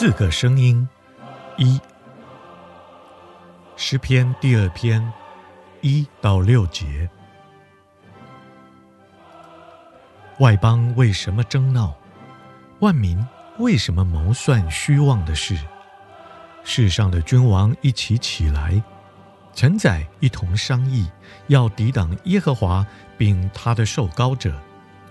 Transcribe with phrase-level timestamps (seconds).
[0.00, 0.88] 四个声音，
[1.58, 1.78] 一，
[3.76, 5.12] 诗篇第二篇，
[5.82, 7.06] 一到六节。
[10.38, 11.94] 外邦为什么争闹？
[12.78, 13.22] 万民
[13.58, 15.54] 为什么谋算虚妄的事？
[16.64, 18.82] 世上的君王一起起来，
[19.52, 21.06] 臣宰一同商议，
[21.48, 22.86] 要抵挡耶和华，
[23.18, 24.58] 并他的受膏者，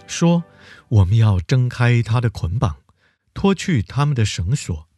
[0.07, 0.43] 说：
[0.87, 2.75] 我们要挣开他的捆绑。
[3.39, 4.89] 脱去他们的绳索，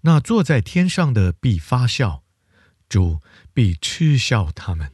[0.00, 2.24] 那坐在天上的必发笑，
[2.88, 3.20] 主
[3.54, 4.90] 必嗤笑他们。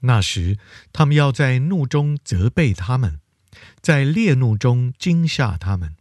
[0.00, 0.58] 那时，
[0.92, 3.22] 他们要在怒中责备他们，
[3.80, 5.96] 在烈怒中惊吓他们，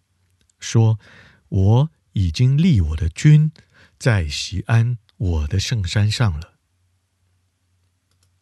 [0.60, 1.00] 说
[1.48, 3.54] ：“我已经立我的君
[3.98, 6.56] 在西安我的圣山上了。”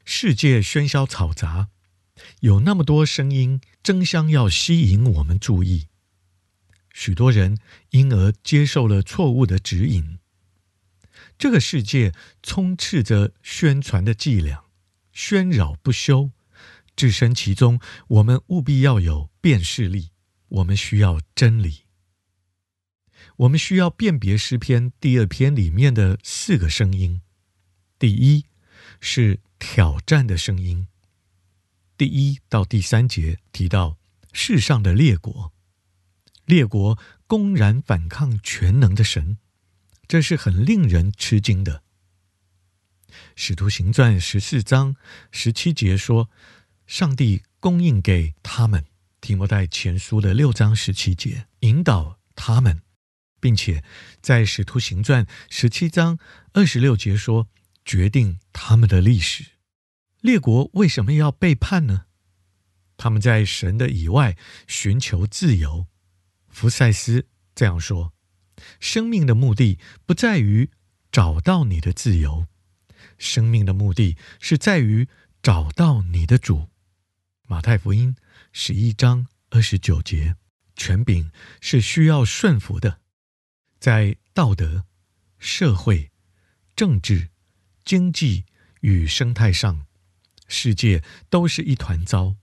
[0.03, 1.67] 世界喧嚣嘈杂，
[2.39, 5.88] 有那么多声音争相要吸引我们注意。
[6.93, 7.57] 许多人
[7.91, 10.19] 因而接受了错误的指引。
[11.37, 14.65] 这个世界充斥着宣传的伎俩，
[15.13, 16.31] 喧扰不休。
[16.95, 20.09] 置身其中，我们务必要有辨识力。
[20.49, 21.83] 我们需要真理。
[23.37, 27.21] 我们需要辨别诗篇第二篇里面的四个声音。
[27.97, 28.45] 第一
[28.99, 30.87] 是挑战的声音。
[31.95, 33.97] 第一到第三节提到
[34.33, 35.53] 世上的列国。
[36.49, 39.37] 列国公然反抗全能的神，
[40.07, 41.83] 这是很令人吃惊的。
[43.35, 44.95] 使徒行传十四章
[45.29, 46.27] 十七节说，
[46.87, 48.83] 上帝供应给他们，
[49.21, 52.81] 提摩太前书的六章十七节引导他们，
[53.39, 53.83] 并且
[54.19, 56.17] 在使徒行传十七章
[56.53, 57.47] 二十六节说，
[57.85, 59.45] 决定他们的历史。
[60.21, 62.05] 列国为什么要背叛呢？
[62.97, 64.35] 他们在神的以外
[64.65, 65.85] 寻求自由。
[66.59, 67.25] 福赛斯
[67.55, 68.11] 这样说
[68.81, 70.69] ：“生命的目的不在于
[71.09, 72.47] 找到你的自由，
[73.17, 75.07] 生命的目的是在于
[75.41, 76.67] 找到你的主。”
[77.47, 78.13] 马太福音
[78.51, 80.35] 十一章二十九节
[80.75, 81.31] ：“权柄
[81.61, 82.99] 是需要顺服的，
[83.79, 84.83] 在道德、
[85.37, 86.11] 社会、
[86.75, 87.29] 政治、
[87.85, 88.43] 经济
[88.81, 89.87] 与生态上，
[90.49, 92.35] 世界都是一团糟，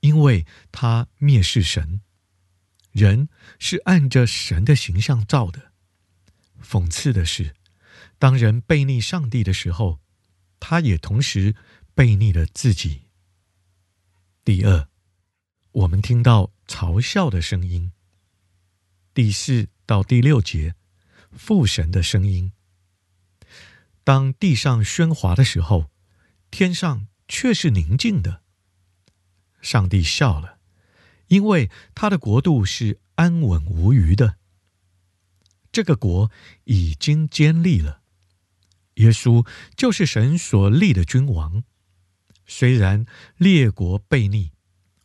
[0.00, 2.00] 因为它蔑视神。”
[2.98, 3.28] 人
[3.58, 5.72] 是按着神的形象造的。
[6.60, 7.54] 讽刺的是，
[8.18, 10.00] 当人背逆上帝的时候，
[10.58, 11.54] 他也同时
[11.94, 13.02] 背逆了自己。
[14.44, 14.88] 第二，
[15.70, 17.92] 我们听到嘲笑的声音。
[19.14, 20.74] 第四到第六节，
[21.30, 22.52] 父神的声音。
[24.02, 25.90] 当地上喧哗的时候，
[26.50, 28.42] 天上却是宁静的。
[29.60, 30.57] 上帝笑了。
[31.28, 34.36] 因为他的国度是安稳无虞的，
[35.70, 36.30] 这个国
[36.64, 38.02] 已经坚立了。
[38.94, 39.46] 耶稣
[39.76, 41.62] 就是神所立的君王。
[42.46, 43.06] 虽然
[43.36, 44.52] 列国悖逆，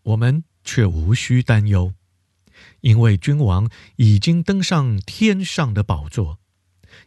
[0.02, 1.94] 我们却无需担忧，
[2.82, 6.40] 因为君王已经登上天上的宝座，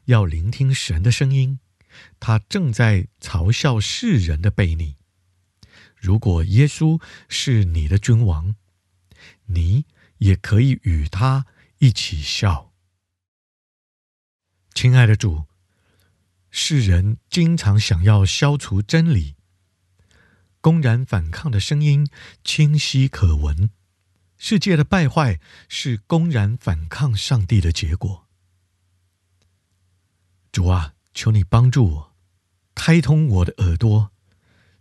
[0.05, 1.59] 要聆听神的声音。
[2.21, 4.97] 他正在嘲笑世人的悖逆。
[5.97, 8.55] 如果耶稣是你的君王，
[9.47, 9.87] 你
[10.19, 11.47] 也可以与他
[11.79, 12.73] 一起笑，
[14.75, 15.47] 亲爱的主。
[16.51, 19.37] 世人经常想要消除真理，
[20.63, 22.09] 公然反抗的声音
[22.43, 23.69] 清晰可闻。
[24.39, 25.39] 世界的败坏
[25.69, 28.27] 是公然反抗上帝的结果。
[30.51, 32.17] 主啊，求你帮助我，
[32.75, 34.11] 开通我的耳朵，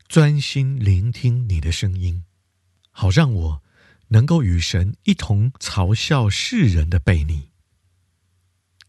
[0.08, 2.24] 专心聆听你的声音，
[2.92, 3.64] 好让我。
[4.10, 7.50] 能够与神一同嘲笑世人的悖逆，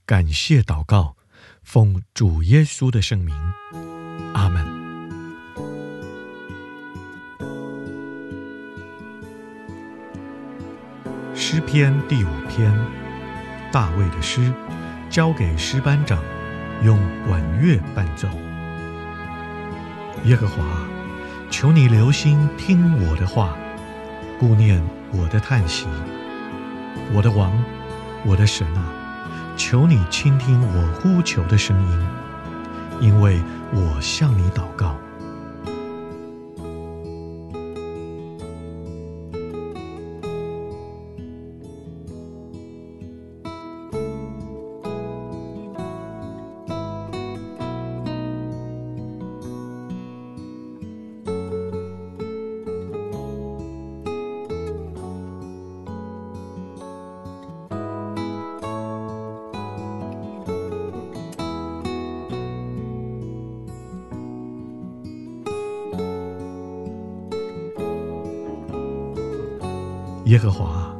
[0.04, 1.16] 感谢祷告，
[1.62, 3.34] 奉主耶稣的圣名，
[4.34, 4.64] 阿门。
[11.34, 12.72] 诗篇第五篇，
[13.72, 14.52] 大卫的诗，
[15.10, 16.22] 交给诗班长，
[16.82, 18.28] 用管乐伴奏。
[20.24, 20.86] 耶和华，
[21.50, 23.56] 求你留心听我的话，
[24.38, 24.82] 顾念。
[25.12, 25.86] 我的叹息，
[27.14, 27.52] 我的王，
[28.24, 28.92] 我的神啊，
[29.56, 32.06] 求你倾听我呼求的声音，
[33.00, 33.40] 因为
[33.72, 34.96] 我向你祷告。
[70.26, 70.92] 耶和华，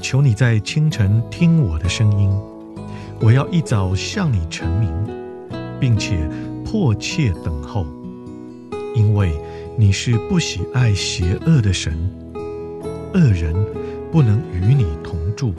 [0.00, 2.30] 求你在清晨听我的声音，
[3.20, 4.90] 我要一早向你陈明，
[5.78, 6.26] 并且
[6.64, 7.84] 迫切等候，
[8.94, 9.38] 因为
[9.76, 11.94] 你是不喜爱邪恶的神，
[13.12, 13.54] 恶人
[14.10, 15.52] 不能与你同住，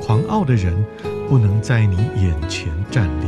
[0.00, 0.74] 狂傲的人
[1.28, 3.26] 不能在你眼前站立。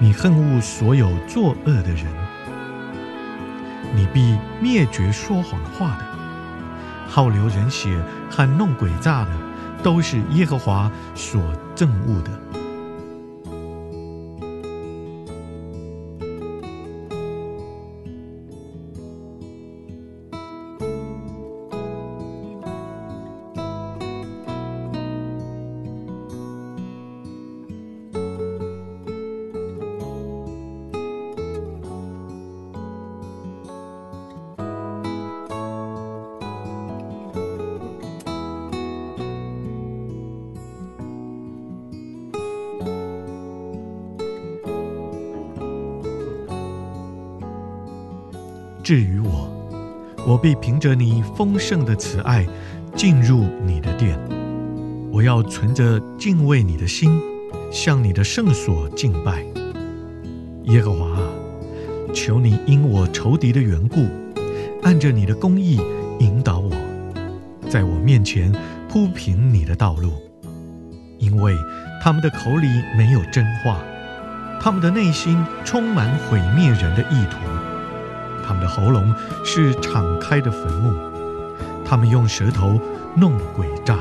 [0.00, 2.06] 你恨恶所有作恶的人，
[3.94, 6.03] 你必灭绝说谎话的。
[7.14, 7.96] 好流人血
[8.28, 9.30] 喊弄诡诈的，
[9.84, 11.40] 都是耶和华所
[11.76, 12.43] 憎恶的。
[48.84, 49.50] 至于我，
[50.26, 52.46] 我必凭着你丰盛的慈爱
[52.94, 54.18] 进入你的殿。
[55.10, 57.18] 我要存着敬畏你的心，
[57.72, 59.42] 向你的圣所敬拜。
[60.64, 61.18] 耶和华啊，
[62.12, 64.06] 求你因我仇敌的缘故，
[64.82, 65.80] 按着你的公义
[66.18, 66.70] 引导我，
[67.70, 68.52] 在我面前
[68.86, 70.12] 铺平你的道路。
[71.18, 71.56] 因为
[72.02, 72.66] 他们的口里
[72.98, 73.78] 没有真话，
[74.60, 77.38] 他们的内心充满毁灭人的意图。
[78.46, 80.92] 他们的喉咙是敞开的坟墓，
[81.84, 82.80] 他们用舌头
[83.16, 83.98] 弄鬼诈。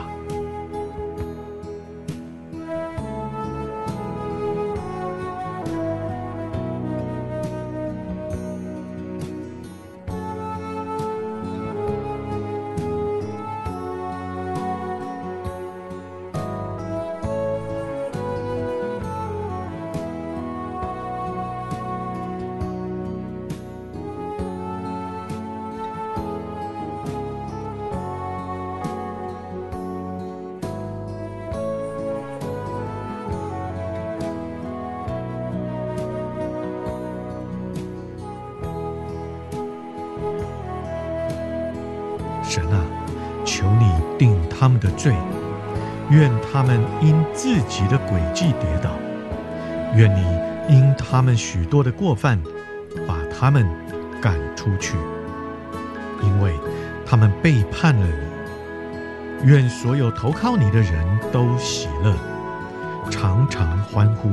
[44.63, 45.13] 他们的罪，
[46.09, 48.91] 愿他们因自己的诡计跌倒，
[49.93, 52.41] 愿你因他们许多的过犯，
[53.05, 53.67] 把他们
[54.21, 54.95] 赶出去，
[56.21, 56.53] 因为
[57.05, 59.49] 他们背叛了你。
[59.49, 62.15] 愿所有投靠你的人都喜乐，
[63.11, 64.31] 常常欢呼。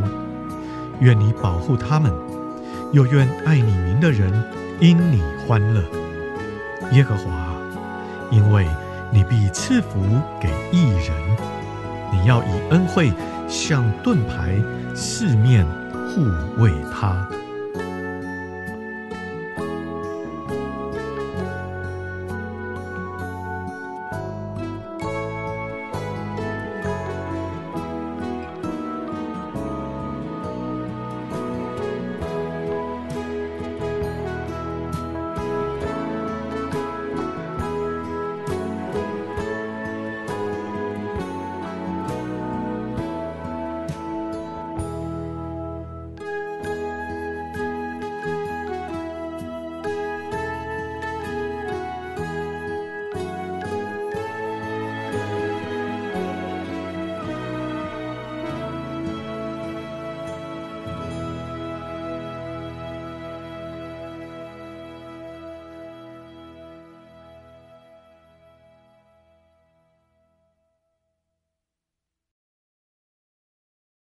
[1.00, 2.12] 愿你保护他们，
[2.92, 4.32] 又愿爱你名的人
[4.78, 5.82] 因你欢乐。
[6.92, 7.50] 耶和华。
[8.30, 8.64] 因为
[9.12, 10.00] 你必赐福
[10.40, 11.12] 给一人，
[12.12, 13.12] 你要以恩惠
[13.48, 14.54] 向盾牌
[14.94, 15.66] 四面
[16.08, 16.22] 护
[16.58, 17.28] 卫他。